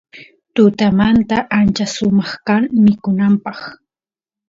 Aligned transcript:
tutamanta 0.55 1.37
ancha 1.59 1.85
sumaq 1.95 2.31
kan 2.47 2.63
mikunapaq 2.83 3.59